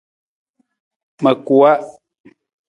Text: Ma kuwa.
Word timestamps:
Ma 1.21 1.31
kuwa. 1.45 1.71